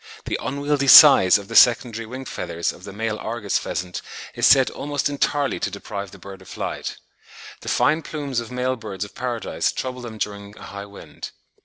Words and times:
The 0.25 0.39
"unwieldy 0.41 0.87
size" 0.87 1.37
of 1.37 1.47
the 1.47 1.55
secondary 1.55 2.07
wing 2.07 2.25
feathers 2.25 2.73
of 2.73 2.85
the 2.85 2.91
male 2.91 3.19
Argus 3.19 3.59
pheasant 3.59 4.01
is 4.33 4.47
said 4.47 4.71
"almost 4.71 5.09
entirely 5.09 5.59
to 5.59 5.69
deprive 5.69 6.09
the 6.09 6.17
bird 6.17 6.41
of 6.41 6.49
flight." 6.49 6.97
The 7.59 7.69
fine 7.69 8.01
plumes 8.01 8.39
of 8.39 8.49
male 8.51 8.75
birds 8.75 9.05
of 9.05 9.13
paradise 9.13 9.71
trouble 9.71 10.01
them 10.01 10.17
during 10.17 10.57
a 10.57 10.63
high 10.63 10.87
wind. 10.87 11.29